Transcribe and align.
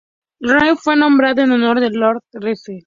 Rayleigh 0.39 0.77
fue 0.79 0.95
nombrado 0.97 1.43
en 1.43 1.51
honor 1.51 1.79
de 1.79 1.91
Lord 1.91 2.21
Rayleigh. 2.33 2.79